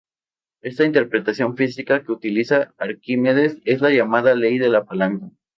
[0.61, 5.29] Esta interpretación física que utiliza Arquímedes es la llamada ley de la palanca.